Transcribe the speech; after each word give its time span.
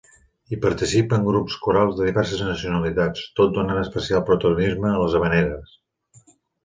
Hi 0.53 0.57
participen 0.61 1.25
grups 1.27 1.57
corals 1.65 1.99
de 1.99 2.07
diverses 2.07 2.41
nacionalitats, 2.47 3.27
tot 3.41 3.55
donant 3.59 3.83
especial 3.83 4.25
protagonisme 4.31 4.93
a 4.95 4.99
les 5.03 5.19
havaneres. 5.21 5.81